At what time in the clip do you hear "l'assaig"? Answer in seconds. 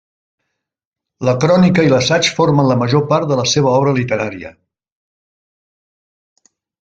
1.91-2.29